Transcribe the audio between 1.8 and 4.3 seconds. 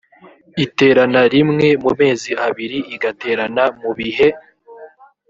mumezi abiri igaterana mu bihe